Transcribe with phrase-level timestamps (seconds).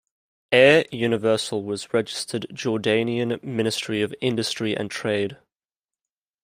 [0.51, 5.37] Air Universal was registered Jordanian Ministry of Industry and Trade.